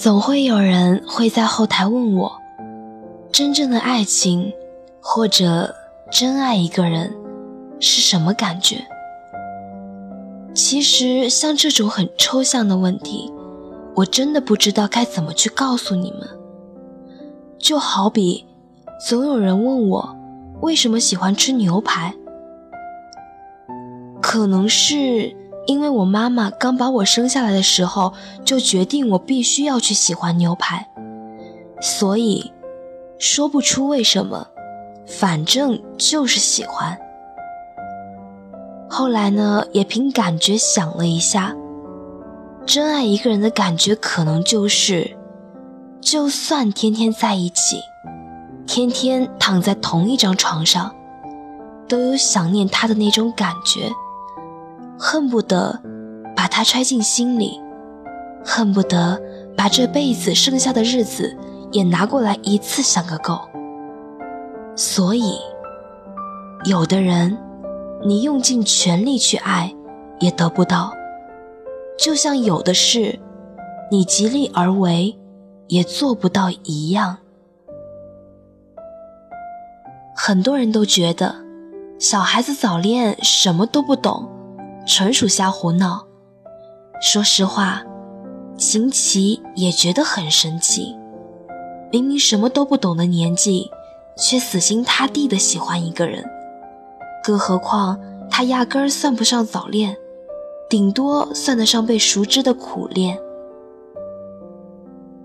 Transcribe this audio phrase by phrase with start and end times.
[0.00, 2.40] 总会有人会在后台问我，
[3.30, 4.50] 真正的爱情，
[4.98, 5.74] 或者
[6.10, 7.14] 真爱一个人，
[7.80, 8.82] 是什么感觉？
[10.54, 13.30] 其实，像这种很抽象的问题，
[13.94, 16.26] 我真的不知道该怎么去告诉你们。
[17.58, 18.46] 就好比，
[19.06, 20.16] 总有人问我
[20.62, 22.14] 为什么喜欢吃牛排，
[24.22, 28.12] 可能是因为我妈妈刚把我生下来的时候
[28.44, 30.88] 就决定我必须要去喜欢牛排，
[31.80, 32.52] 所以
[33.18, 34.48] 说不出为什么，
[35.06, 36.98] 反正就是喜欢。
[38.88, 41.54] 后来呢，也凭感觉想了一下，
[42.66, 45.16] 真爱一个人的感觉可能就是，
[46.00, 47.80] 就算天天在一起，
[48.66, 50.92] 天天躺在同一张床上，
[51.86, 53.92] 都有想念他的那种感觉，
[55.02, 55.80] 恨不得
[56.36, 57.58] 把他揣进心里，
[58.44, 59.18] 恨不得
[59.56, 61.34] 把这辈子剩下的日子
[61.72, 63.40] 也拿过来一次想个够。
[64.76, 65.38] 所以，
[66.66, 67.36] 有的人。
[68.02, 69.74] 你用尽全力去爱，
[70.20, 70.90] 也得不到；
[71.98, 73.20] 就像有的事，
[73.90, 75.14] 你极力而为，
[75.66, 77.18] 也做不到一样。
[80.16, 81.34] 很多人都觉得，
[81.98, 84.26] 小孩子早恋什么都不懂，
[84.86, 86.06] 纯属瞎胡闹。
[87.00, 87.82] 说实话，
[88.56, 90.96] 秦琪也觉得很神奇。
[91.92, 93.70] 明明什么都不懂的年纪，
[94.16, 96.24] 却死心塌地的喜欢一个人。
[97.24, 97.98] 更何况，
[98.30, 99.96] 他压根儿算不上早恋，
[100.68, 103.18] 顶多算得上被熟知的苦恋。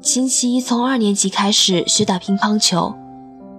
[0.02, 2.94] 秦琪从二年级开始学打乒乓球，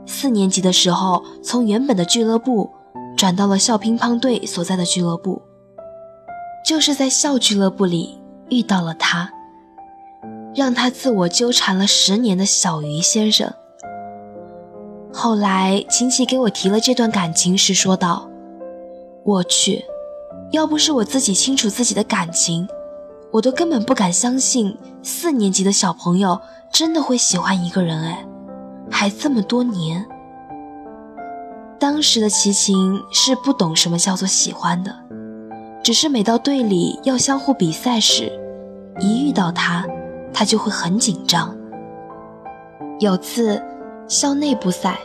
[0.06, 2.70] 四年级的时候从原本的俱乐部
[3.16, 5.42] 转到了校乒乓队所在的俱乐部，
[6.66, 9.30] 就是在校俱乐部里遇到了他，
[10.52, 13.48] 让他自我纠缠了十年的小鱼先生。
[15.12, 18.28] 后来，秦琪给我提了这段感情时说道
[19.22, 19.84] ：“我去，
[20.50, 22.66] 要不是我自己清楚自己的感情，
[23.30, 26.40] 我都根本不敢相信四年级的小朋友
[26.72, 28.02] 真的会喜欢一个人。
[28.02, 28.26] 哎，
[28.90, 30.04] 还这么多年。
[31.78, 34.92] 当时的齐秦是不懂什么叫做喜欢的，
[35.86, 38.32] 只是每到队里要相互比赛时，
[38.98, 39.86] 一遇到他，
[40.34, 41.56] 他就会很紧张。
[42.98, 43.62] 有次。
[44.08, 44.98] 校内部赛，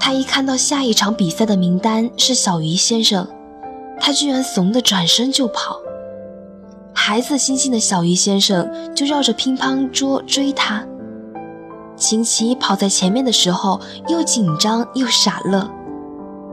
[0.00, 3.24] 他一看到下一场比赛的名单是小鱼先生，
[4.00, 5.76] 他居然怂的转身就跑。
[6.92, 10.84] 孩子心性的小鱼先生就绕着乒乓桌追他。
[11.96, 15.70] 秦琪跑在前面的时候，又紧张又傻乐，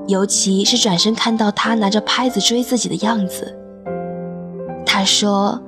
[0.09, 3.55] 尤其是转身看到他拿着拍子追自己的样子，
[4.83, 5.61] 他说：“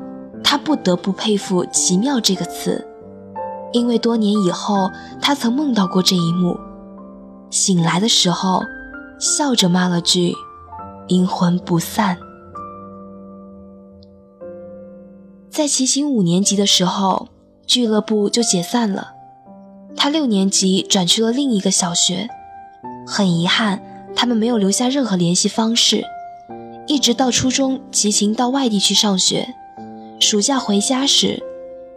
[0.43, 2.83] 他不得不佩服‘奇妙’这个词。”
[3.71, 4.89] 因为多年以后，
[5.21, 6.59] 他曾梦到过这一幕，
[7.51, 8.63] 醒来的时候，
[9.19, 10.33] 笑着骂了句
[11.07, 12.17] “阴魂不散”。
[15.51, 17.27] 在齐秦五年级的时候，
[17.67, 19.13] 俱乐部就解散了，
[19.95, 22.27] 他六年级转去了另一个小学，
[23.05, 23.79] 很遗憾，
[24.15, 26.03] 他们没有留下任何联系方式，
[26.87, 29.47] 一直到初中，齐秦到外地去上学，
[30.19, 31.41] 暑假回家时。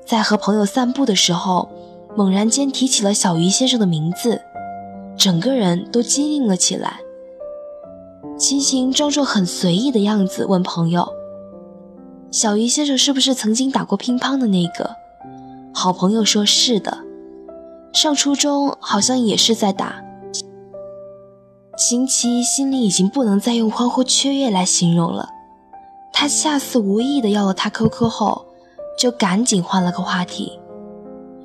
[0.06, 1.68] 在和朋友散步的时候，
[2.14, 4.42] 猛然间提起了小鱼先生的名字，
[5.16, 7.00] 整个人都机灵了起来。
[8.38, 11.08] 齐秦装作很随意的样子问朋友
[12.30, 14.94] ：“小鱼先生是不是曾经打过乒乓的那个？”
[15.72, 16.98] 好朋友说是的，
[17.94, 20.03] 上初中好像也是在打。
[21.76, 25.28] 秦琪心里已经不能再用欢呼雀跃来形容了，
[26.12, 28.46] 他恰似无意的要了他 QQ 后。
[28.96, 30.56] 就赶紧换了个话题。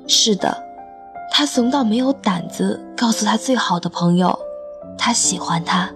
[0.06, 0.56] 是的，
[1.32, 4.38] 他怂到没有胆子告诉他最好的朋友，
[4.96, 5.90] 他喜欢他。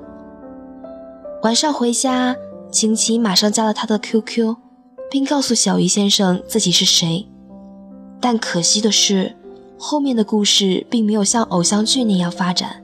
[1.44, 2.34] 晚上回家，
[2.72, 4.56] 秦琪马上加了他的 QQ，
[5.08, 7.28] 并告诉小鱼先生自己是谁。
[8.20, 9.36] 但可惜的是，
[9.78, 12.83] 后面的故事并没有像偶像剧那样发展。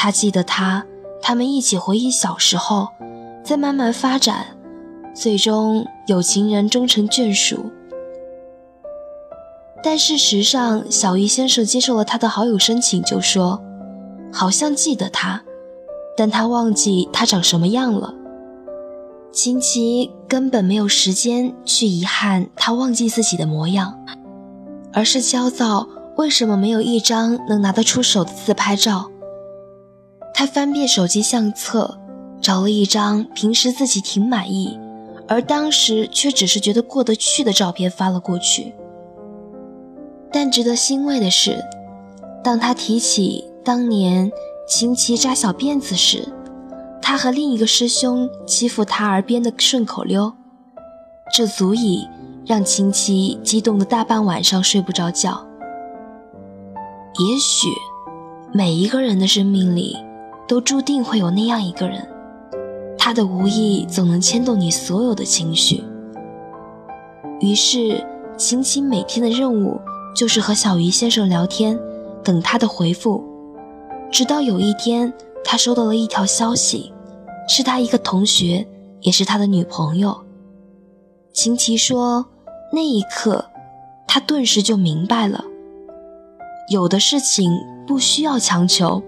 [0.00, 0.86] 他记得他，
[1.20, 2.86] 他们一起回忆小时候，
[3.44, 4.46] 再慢慢发展。
[5.12, 7.72] 最终有情人终成眷属，
[9.82, 13.60] 但事实上，小鱼先生接受了他的好友申请，就说
[14.32, 15.42] 好像记得他，
[16.16, 18.14] 但他忘记他长什么样了。
[19.32, 23.98] 秦琪根本没有时间去遗憾他忘记自己的模样，
[24.92, 29.10] 而是焦躁为什么没有一张能拿得出手的自拍照。
[30.38, 31.98] 他翻遍手机相册，
[32.40, 34.78] 找了一张平时自己挺满意。
[35.26, 38.72] 而当时却只是觉得过得去的照片发了过去，
[40.30, 41.60] 但值得欣慰的是，
[42.44, 44.30] 当他提起当年
[44.68, 46.28] 秦琪扎小辫子时，
[47.02, 50.32] 他和另一个师兄欺负他而编的顺口溜，
[51.34, 52.06] 这足以
[52.46, 55.44] 让秦琪激动的大半晚上睡不着觉。
[57.18, 57.66] 也许，
[58.52, 59.96] 每一个人的生命里，
[60.48, 62.08] 都注定会有那样一个人，
[62.96, 65.84] 他的无意总能牵动你所有的情绪。
[67.40, 68.04] 于是，
[68.36, 69.78] 秦琪每天的任务
[70.16, 71.78] 就是和小鱼先生聊天，
[72.24, 73.22] 等他的回复，
[74.10, 75.12] 直到有一天，
[75.44, 76.92] 他收到了一条消息。
[77.50, 78.68] 是他一个同学，
[79.00, 80.14] 也是他的女朋友。
[81.32, 82.26] 秦琪说
[82.70, 83.42] ：“那一刻，
[84.06, 85.42] 他顿时就明白了，
[86.70, 87.50] 有的事情
[87.86, 89.02] 不需要强求，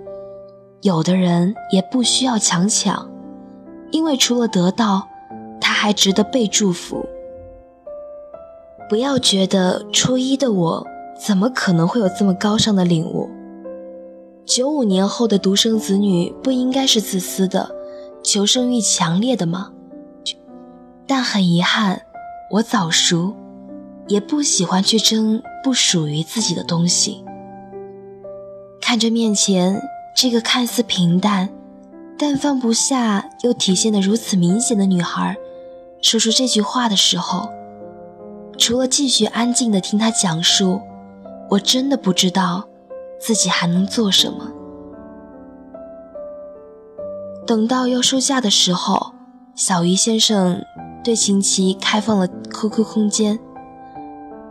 [0.82, 3.10] 有的人也不需要强抢，
[3.90, 5.08] 因为除了得到，
[5.60, 7.04] 他还值得被祝福。
[8.88, 10.86] 不要觉得初一的我
[11.18, 13.28] 怎么可能会有这么高尚的领悟？
[14.44, 17.70] 九五年后的独生子女不应该是自私的。”
[18.22, 19.72] 求生欲强烈的吗？
[21.06, 22.02] 但很遗憾，
[22.50, 23.34] 我早熟，
[24.08, 27.24] 也不喜欢去争不属于自己的东西。
[28.78, 29.80] 看着面前
[30.22, 31.48] 这个看似平淡，
[32.18, 35.34] 但放不下又体现得如此明显的女孩，
[36.02, 37.48] 说出这句话的时候，
[38.58, 40.82] 除了继续安静地听她讲述，
[41.48, 42.68] 我真的不知道
[43.18, 44.46] 自己还能做什么。
[47.46, 49.14] 等到要收假的时候，
[49.54, 50.62] 小鱼先生
[51.02, 53.38] 对秦琪开放了 QQ 空间。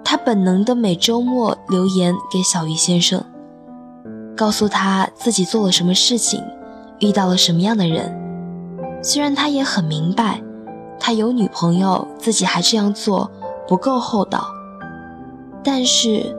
[0.03, 3.23] 他本能的每周末留言给小鱼先生，
[4.39, 6.41] 告诉他自己做了什么事情，
[6.99, 8.17] 遇到了什么样的人。
[9.03, 10.41] 虽然他也很明白，
[10.97, 13.29] 他有女朋友，自己还这样做
[13.67, 14.47] 不够厚道，
[15.61, 16.33] 但是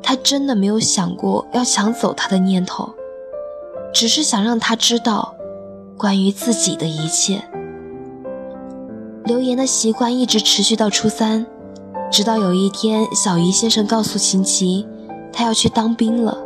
[0.00, 2.88] 他真的没有想过要抢走他的念头，
[3.92, 5.34] 只是想让他知道。
[5.98, 7.42] 关于自己的一切，
[9.24, 11.44] 留言的习惯一直持续到初三，
[12.12, 14.86] 直到有一天，小姨先生告诉秦琪，
[15.32, 16.38] 他要去当兵了，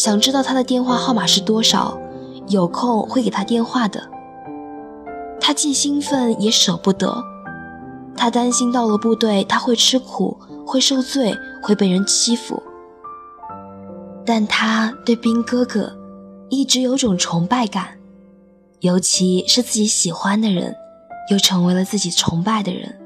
[0.00, 2.00] 想知道他的电话号码是多少，
[2.48, 4.02] 有空会给他电话的。
[5.38, 7.22] 他既兴奋也舍不得，
[8.16, 12.62] 他担心到了部队他会吃苦，会受罪，会被人欺负。
[14.24, 15.94] 但他对兵哥哥
[16.48, 17.98] 一直有种崇拜感。
[18.78, 20.74] 尤其是自己喜欢的人，
[21.30, 22.98] 又成为了自己崇拜的人。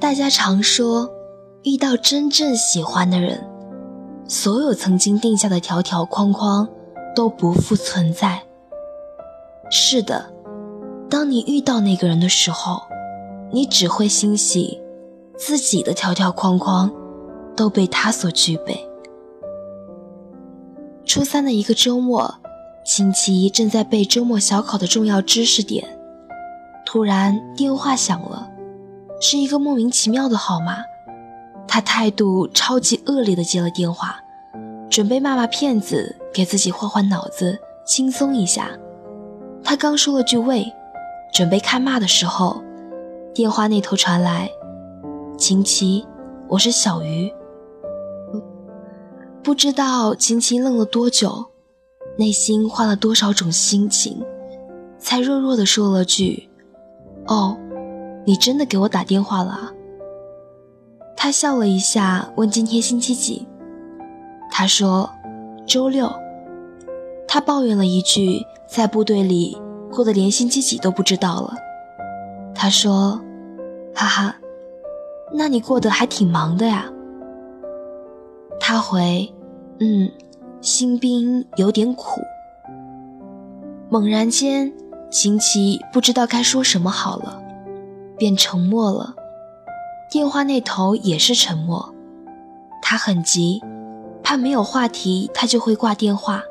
[0.00, 1.10] 大家常说，
[1.64, 3.46] 遇到真正喜欢的人，
[4.28, 6.68] 所有曾经定下的条条框框
[7.16, 8.42] 都不复存在。
[9.70, 10.30] 是的，
[11.08, 12.82] 当你遇到那个人的时候，
[13.50, 14.80] 你只会欣喜，
[15.38, 16.92] 自己的条条框框
[17.56, 18.86] 都被他所具备。
[21.06, 22.34] 初三的一个周末，
[22.84, 25.98] 秦琪正在背周末小考的重要知识点，
[26.84, 28.46] 突然电话响了，
[29.22, 30.82] 是一个莫名其妙的号码。
[31.68, 34.16] 他态度超级恶劣的接了电话，
[34.90, 38.70] 准备骂骂骗子，给自己换换脑子，轻松一下。
[39.62, 40.72] 他刚说了句“喂”，
[41.34, 42.62] 准备开骂的时候，
[43.34, 44.50] 电话那头传来
[45.38, 46.06] ：“秦琪，
[46.48, 47.30] 我是小鱼。”
[49.44, 51.46] 不知道秦琪愣了多久，
[52.18, 54.24] 内心换了多少种心情，
[54.98, 56.48] 才弱弱的说了句
[57.28, 57.56] ：“哦，
[58.24, 59.72] 你真的给我打电话了。”
[61.20, 63.44] 他笑了一下，问今天星期几。
[64.52, 65.10] 他说
[65.66, 66.08] ：“周六。”
[67.26, 69.58] 他抱怨了一句，在部队里
[69.90, 71.54] 过得连星期几都不知道了。
[72.54, 73.20] 他说
[73.92, 74.36] ：“哈哈，
[75.34, 76.86] 那你过得还挺忙的呀。”
[78.60, 79.34] 他回。
[79.80, 80.08] 嗯，
[80.60, 82.20] 新兵有点苦。
[83.88, 84.72] 猛然间，
[85.10, 87.42] 秦琪不知道该说什么好了，
[88.16, 89.16] 便沉默了。
[90.10, 91.94] 电话那头也是沉默。
[92.82, 93.62] 他很急，
[94.22, 96.42] 怕没有话题他就会挂电话。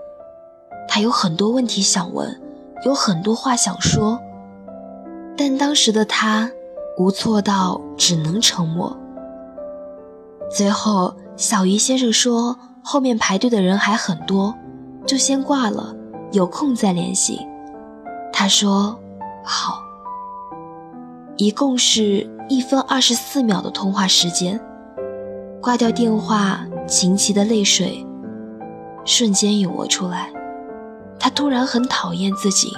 [0.88, 2.42] 他有很多问题想问，
[2.86, 4.20] 有很多话想说，
[5.36, 6.52] 但当时的他
[6.98, 8.98] 无措到只能沉默。
[10.50, 12.58] 最后，小鱼先生说。
[12.90, 14.56] 后面排队的人还很多，
[15.06, 15.94] 就先挂了，
[16.32, 17.46] 有空再联系。
[18.32, 18.98] 他说
[19.44, 19.82] ：“好。”
[21.36, 24.60] 一共是一分二十四秒的通话时间。
[25.62, 28.06] 挂掉电话，秦琪的泪水
[29.04, 30.32] 瞬间涌了出来。
[31.20, 32.72] 他突然很讨厌自己，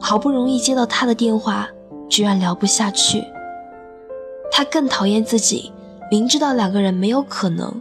[0.00, 1.68] 好不容易接到他的电话，
[2.08, 3.24] 居然聊不下去。
[4.50, 5.72] 他更讨厌自己
[6.10, 7.80] 明知道两个人没有可能，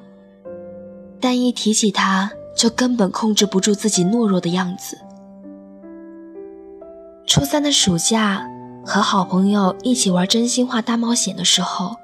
[1.20, 4.98] 但一提起他，就根本控制不住自己懦弱的样子。
[7.26, 8.48] 初三的暑假，
[8.86, 11.96] 和好朋友一起玩真心话大冒险的时候，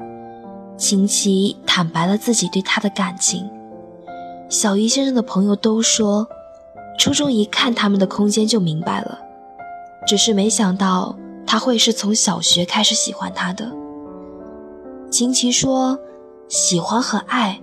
[0.78, 3.48] 秦琪坦白了自己对他的感情。
[4.50, 6.28] 小鱼先生的朋友都说，
[6.98, 9.20] 初中一看他们的空间就明白了，
[10.08, 13.72] 只是没想到他会是从小学开始喜欢他的。
[15.12, 16.00] 秦琪说，
[16.50, 17.62] 喜欢和爱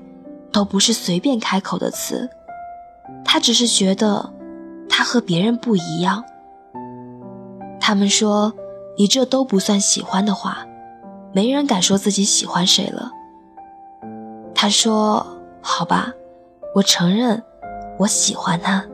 [0.52, 2.30] 都不是随便开口的词，
[3.24, 4.32] 他只是觉得
[4.88, 6.22] 他和别人不一样。
[7.80, 8.52] 他们说
[8.98, 10.66] ：“你这都不算喜欢的话，
[11.32, 13.12] 没人敢说自己喜欢谁了。”
[14.54, 15.24] 他说
[15.62, 16.12] ：“好吧，
[16.74, 17.40] 我承认，
[17.96, 18.84] 我喜欢他。”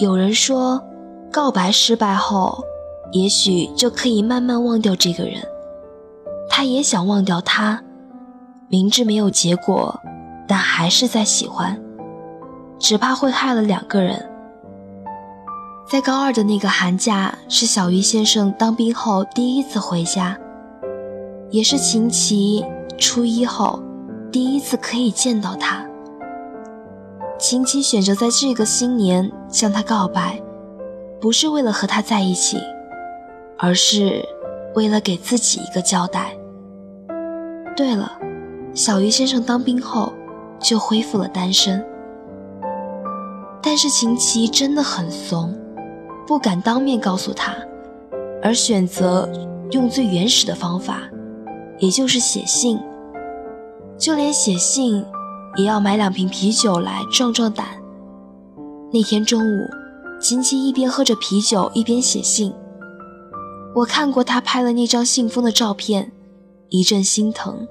[0.00, 0.82] 有人说，
[1.30, 2.64] 告白失败后，
[3.12, 5.34] 也许就可以慢慢忘掉这个人。
[6.48, 7.82] 他也想忘掉他，
[8.68, 10.00] 明知没有结果，
[10.48, 11.78] 但还是在喜欢，
[12.78, 14.31] 只怕会害了两个人。
[15.84, 20.38] 在高二的那个寒假，是小鱼先生当兵后第一次回家，
[21.50, 22.64] 也是秦琪
[22.98, 23.82] 初一后
[24.30, 25.84] 第一次可以见到他。
[27.38, 30.40] 秦琪选择在这个新年向他告白，
[31.20, 32.56] 不是为了和他在一起，
[33.58, 34.24] 而是
[34.74, 36.34] 为了给自己一个交代。
[37.76, 38.12] 对了，
[38.72, 40.10] 小鱼先生当兵后
[40.58, 41.84] 就恢复了单身，
[43.60, 45.54] 但是秦琪真的很怂。
[46.26, 47.54] 不敢当面告诉他，
[48.42, 49.28] 而选择
[49.72, 51.02] 用最原始的方法，
[51.78, 52.78] 也就是写信。
[53.98, 55.04] 就连写信，
[55.56, 57.66] 也要买两瓶啤酒来壮壮胆。
[58.92, 59.68] 那天中午，
[60.20, 62.52] 秦琪一边喝着啤酒一边写信。
[63.74, 66.12] 我看过他拍了那张信封的照片，
[66.68, 67.66] 一阵心疼。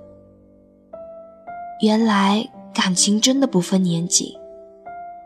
[1.81, 4.37] 原来感情真的不分年纪，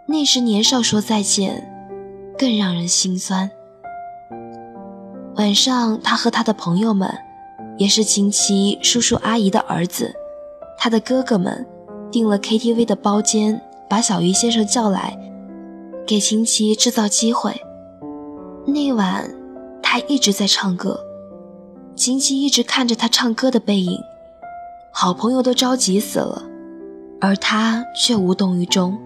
[0.07, 1.71] 那时年少说再见。
[2.37, 3.49] 更让人心酸。
[5.35, 7.13] 晚上，他和他的朋友们，
[7.77, 10.13] 也是亲戚叔叔阿姨的儿子，
[10.77, 11.65] 他的哥哥们，
[12.11, 15.17] 订了 KTV 的包间，把小鱼先生叫来，
[16.07, 17.53] 给亲戚制造机会。
[18.65, 19.29] 那晚，
[19.83, 20.99] 他一直在唱歌，
[21.95, 23.99] 亲戚一直看着他唱歌的背影，
[24.91, 26.43] 好朋友都着急死了，
[27.19, 28.97] 而他却无动于衷。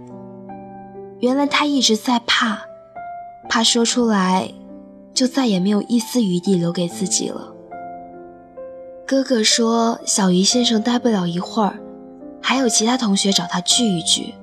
[1.19, 2.68] 原来他一直在怕。
[3.49, 4.53] 怕说出来，
[5.11, 7.51] 就再也没有一丝余地留给自己了。
[9.07, 11.79] 哥哥说，小鱼先生待不了一会儿，
[12.39, 14.35] 还有其他同学找他聚一聚。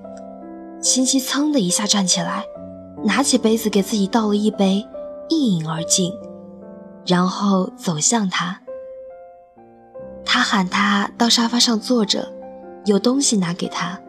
[0.80, 2.44] 亲戚噌的一下站起来，
[3.04, 4.84] 拿起杯子给自己倒了一杯，
[5.28, 6.12] 一饮而尽，
[7.06, 8.60] 然后走向他。
[10.24, 12.28] 他喊他到沙发上坐着，
[12.84, 14.00] 有东西拿给他，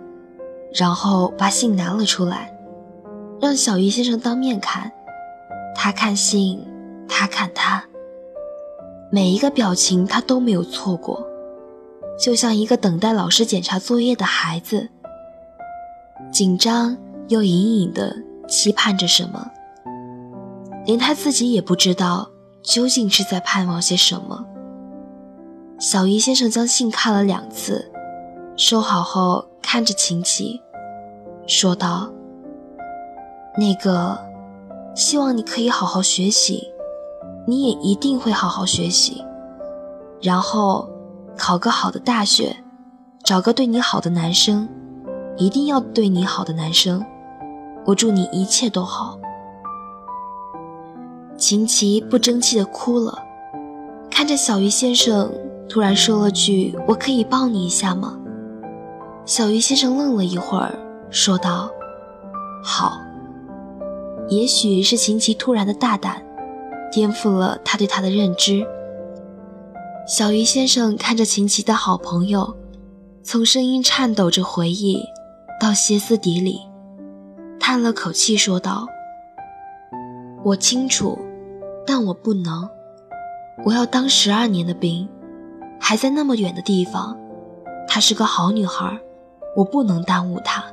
[0.73, 2.56] 然后把信拿了出来。
[3.39, 4.91] 让小鱼先生当面看，
[5.75, 6.59] 他看信，
[7.07, 7.83] 他看他，
[9.11, 11.23] 每一个表情他都没有错过，
[12.19, 14.89] 就像一个等待老师检查作业的孩子，
[16.31, 18.15] 紧张又隐隐的
[18.47, 19.51] 期盼着什么，
[20.85, 22.27] 连他自己也不知道
[22.63, 24.45] 究竟是在盼望些什么。
[25.79, 27.91] 小鱼先生将信看了两次，
[28.55, 30.59] 收好后看着琴棋，
[31.45, 32.11] 说道。
[33.59, 34.15] 那个，
[34.95, 36.71] 希望你可以好好学习，
[37.47, 39.23] 你也一定会好好学习，
[40.21, 40.87] 然后
[41.35, 42.55] 考个好的大学，
[43.23, 44.69] 找个对你好的男生，
[45.37, 47.03] 一定要对你好的男生。
[47.83, 49.17] 我祝你一切都好。
[51.35, 53.17] 秦琪不争气的哭了，
[54.11, 55.31] 看着小鱼先生，
[55.67, 58.17] 突然说了句：“我可以抱你一下吗？”
[59.25, 60.77] 小鱼先生愣了一会儿，
[61.09, 61.71] 说道
[62.63, 63.01] ：“好。”
[64.29, 66.21] 也许是秦琪突然的大胆，
[66.91, 68.65] 颠覆了他对他的认知。
[70.05, 72.55] 小鱼先生看着秦琪的好朋友，
[73.23, 75.01] 从声音颤抖着回忆，
[75.61, 76.59] 到歇斯底里，
[77.57, 78.85] 叹了口气说道
[80.43, 81.17] ：“我清楚，
[81.85, 82.69] 但我不能。
[83.63, 85.07] 我要当十二年的兵，
[85.79, 87.17] 还在那么远的地方。
[87.87, 88.99] 她是个好女孩，
[89.55, 90.63] 我不能耽误她。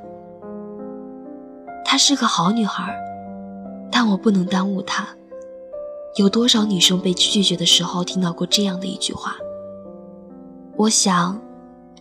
[1.85, 2.93] 她是个好女孩。”
[3.97, 5.07] 但我不能耽误他。
[6.17, 9.37] 有多少女生被拒绝的时候听到过这样的一句话？
[10.75, 11.41] 我想，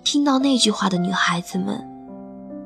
[0.03, 1.87] 听到那句话的女孩子们，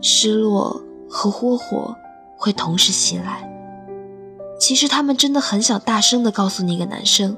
[0.01, 1.93] 失落和窝火
[2.37, 3.53] 会同时袭来。
[4.57, 7.35] 其实她们真的很想大声地告诉那个男生：“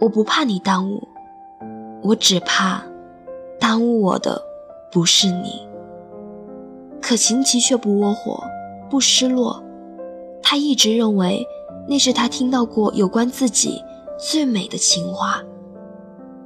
[0.00, 1.06] 我不怕你耽误，
[2.02, 2.82] 我只怕
[3.60, 4.42] 耽误我的
[4.90, 5.68] 不是你。
[7.02, 8.42] 可琴棋却不窝火，
[8.88, 9.62] 不失落。
[10.46, 11.44] 他一直认为
[11.88, 13.82] 那是他听到过有关自己
[14.18, 15.42] 最美的情话，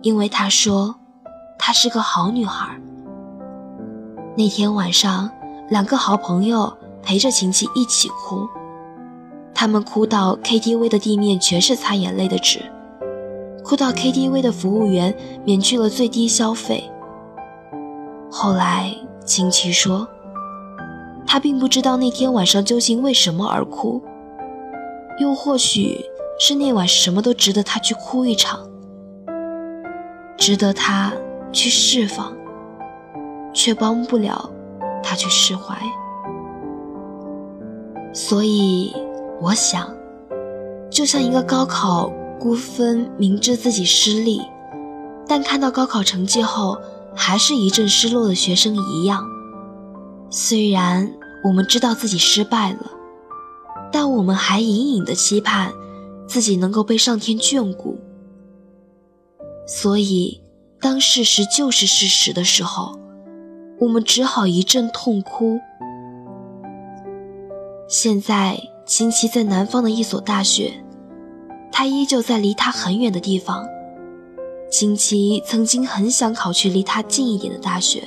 [0.02, 0.94] 因为他说
[1.58, 2.80] 她是个好女孩。
[4.36, 5.28] 那天晚上，
[5.68, 8.48] 两个好朋友陪着晴琪一起哭，
[9.52, 12.60] 他们哭到 KTV 的地面全是擦眼泪的纸，
[13.64, 15.12] 哭到 KTV 的服务员
[15.44, 16.88] 免去了最低消费。
[18.30, 20.06] 后来，晴琪说，
[21.28, 24.02] 他并不知道那天晚上究竟为什么而哭，
[25.20, 26.04] 又或许
[26.40, 28.58] 是那晚什么都值得他去哭一场，
[30.36, 31.12] 值得他
[31.52, 32.32] 去释放。
[33.54, 34.48] 却帮不了
[35.02, 35.74] 他去释怀，
[38.12, 38.94] 所以
[39.40, 39.88] 我想，
[40.88, 44.40] 就像一个高考估分明知自己失利，
[45.26, 46.78] 但看到高考成绩后
[47.16, 49.24] 还是一阵失落的学生一样。
[50.30, 51.10] 虽然
[51.44, 52.90] 我们知道自己失败了，
[53.92, 55.72] 但我们还隐隐的期盼
[56.26, 57.98] 自己能够被上天眷顾。
[59.66, 60.40] 所以，
[60.80, 62.98] 当事实就是事实的时候。
[63.80, 65.56] 我们只好一阵痛哭。
[67.88, 70.72] 现在，秦琪在南方的一所大学，
[71.70, 73.64] 他依旧在离他很远的地方。
[74.68, 78.02] 秦琪曾经很想考去离他近一点的大学，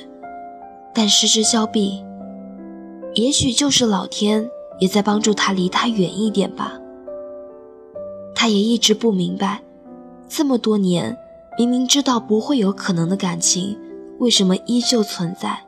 [0.92, 2.04] 但失之交臂。
[3.14, 6.78] 也许就是老天也在帮助他离他远一点吧。
[8.34, 9.60] 他也一直不明白，
[10.28, 11.16] 这么多年，
[11.58, 13.78] 明明知道不会有可能的感情。
[14.18, 15.60] 为什么依旧存在？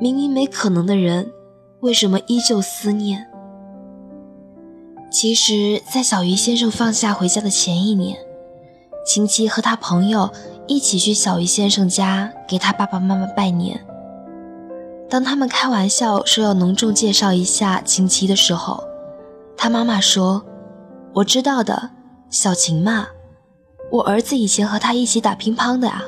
[0.00, 1.32] 明明没可能的人，
[1.80, 3.26] 为什么依旧思念？
[5.10, 8.18] 其实，在小鱼先生放假回家的前一年，
[9.04, 10.30] 晴琪和他朋友
[10.66, 13.84] 一起去小鱼先生家给他爸爸妈妈拜年。
[15.10, 18.84] 当他们开玩笑说要隆重介绍一下琴棋的时候，
[19.56, 20.44] 他妈妈说
[21.14, 21.90] ：“我知道的，
[22.28, 23.08] 小琴嘛，
[23.90, 26.02] 我儿子以前和他一起打乒乓的啊。”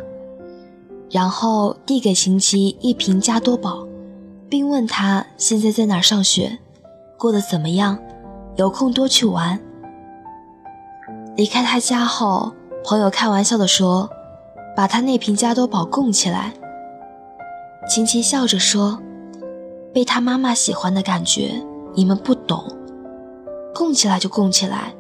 [1.10, 3.84] 然后递给琴棋一瓶加多宝，
[4.48, 6.58] 并问他现在在哪上学，
[7.18, 7.98] 过得怎么样，
[8.56, 9.58] 有空多去玩。
[11.36, 12.52] 离开他家后，
[12.84, 14.10] 朋友开玩笑地说
[14.76, 16.52] ：“把他那瓶加多宝供起来。”
[17.90, 19.02] 晴琪笑着说
[19.92, 21.60] ：“被他妈妈喜欢的感觉，
[21.92, 22.64] 你们不懂。
[23.74, 24.94] 供起来就供起来，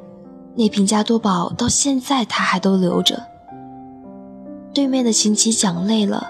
[0.56, 3.22] 那瓶加多宝到现在他还都留着。”
[4.74, 6.26] 对面的秦琪讲累了，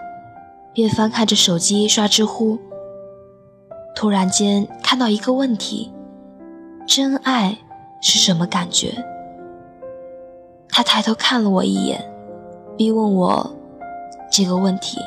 [0.75, 2.59] 便翻看着手机刷知乎。
[3.97, 5.91] 突然间看到一个问题：
[6.87, 7.57] 真爱
[8.03, 9.03] 是什么感觉？
[10.69, 12.05] 他抬头看了我一眼，
[12.77, 13.51] 逼问我
[14.31, 14.99] 这个问题。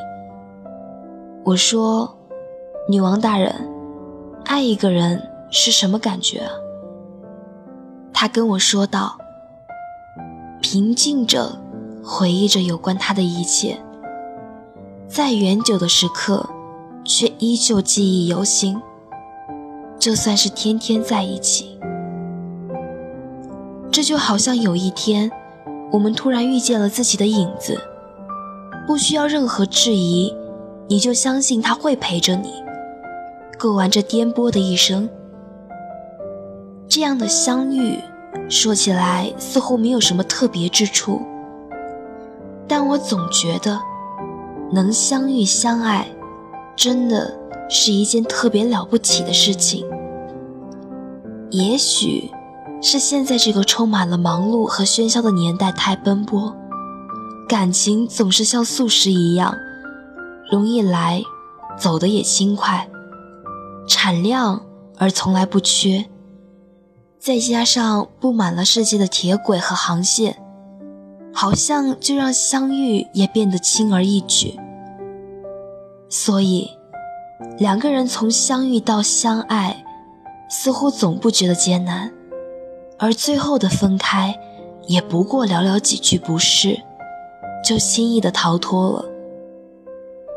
[1.46, 2.18] 我说
[2.90, 3.54] ：“女王大人，
[4.46, 6.52] 爱一个人是什么感觉啊？”
[8.14, 9.18] 他跟我说道
[10.62, 11.60] ：“平静着。”
[12.06, 13.82] 回忆着有关他的一切，
[15.08, 16.46] 在远久的时刻，
[17.06, 18.78] 却依旧记忆犹新。
[19.98, 21.80] 就算是天天在一起，
[23.90, 25.32] 这就好像有一天，
[25.94, 27.80] 我们突然遇见了自己的影子，
[28.86, 30.36] 不需要任何质疑，
[30.88, 32.54] 你就相信他会陪着你，
[33.60, 35.10] 过完这颠簸的一生。
[36.88, 38.00] 这样的相遇，
[38.50, 41.22] 说起来似乎没有什么特别之处。
[42.68, 43.80] 但我总觉得，
[44.72, 46.08] 能相遇相爱，
[46.76, 47.34] 真的
[47.70, 49.86] 是一件特别了不起的事情。
[51.50, 52.30] 也许
[52.82, 56.56] 是现在这个充满了忙碌和喧嚣的年代太奔波，
[57.48, 59.56] 感情总是像素食一样，
[60.54, 61.24] 容易来，
[61.76, 62.88] 走的也轻快，
[63.88, 64.62] 产量
[65.00, 66.06] 而从来不缺。
[67.18, 70.38] 再加上布满了世界的铁轨和航线。
[71.36, 74.56] 好像就让相遇也变得轻而易举，
[76.08, 76.70] 所以
[77.58, 79.84] 两个人从相遇到相爱，
[80.48, 82.14] 似乎总不觉得艰难，
[83.00, 84.40] 而最后的分开，
[84.86, 86.80] 也不过寥寥几句不是，
[87.66, 89.04] 就轻易的逃脱了。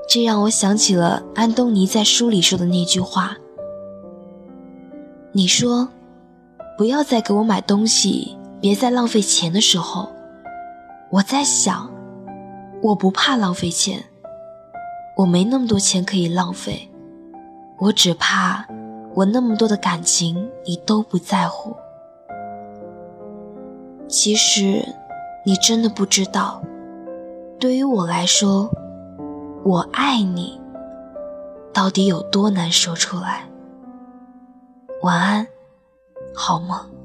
[0.08, 3.36] 这让我想起了安东尼在书里说的那句话
[5.32, 5.88] ：“你说，
[6.78, 10.08] 不要再给我买东西，别再浪费钱的时候。”
[11.10, 11.90] 我在想，
[12.82, 14.02] 我不怕浪费钱，
[15.16, 16.90] 我没那么多钱可以浪费，
[17.78, 18.66] 我只怕
[19.14, 21.74] 我那么多的感情你都不在乎。
[24.08, 24.84] 其实，
[25.44, 26.62] 你真的不知道，
[27.58, 28.68] 对于我来说，
[29.66, 30.61] 我爱你。
[31.74, 33.50] 到底有多难说出来。
[35.02, 35.44] 晚安
[36.33, 36.95] 好梦。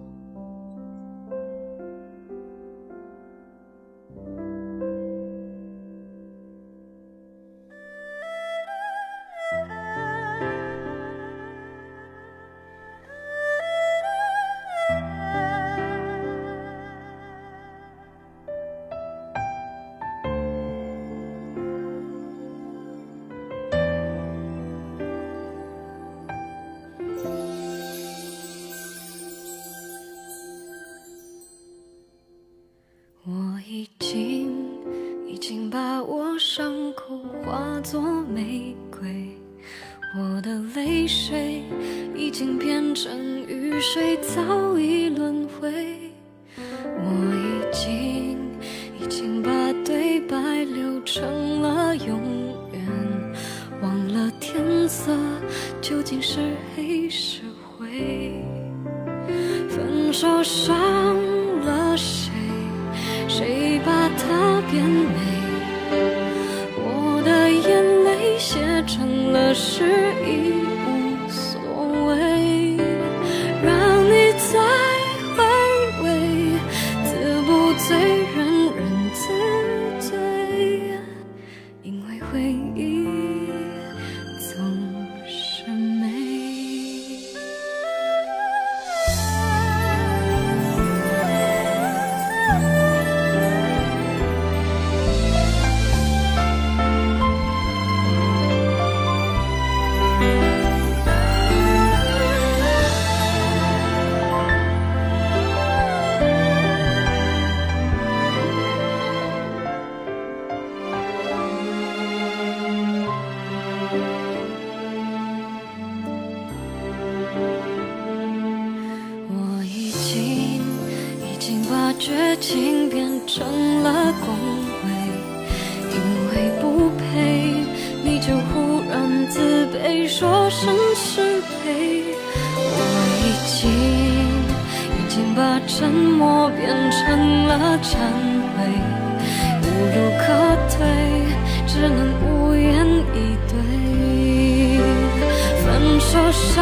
[146.49, 146.59] 伤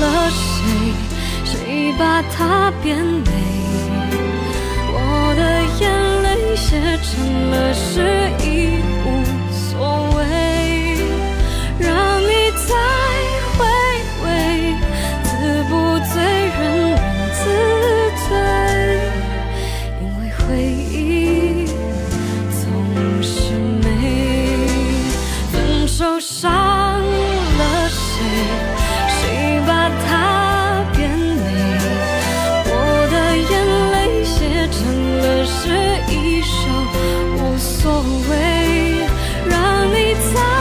[0.00, 0.64] 了谁？
[1.44, 3.30] 谁把它变美？
[4.90, 5.40] 我的
[5.80, 5.82] 眼
[6.22, 6.66] 泪写
[7.02, 7.10] 成
[7.50, 7.84] 了诗
[8.42, 8.87] 意。
[37.36, 39.06] 无所谓
[39.48, 40.57] 让你在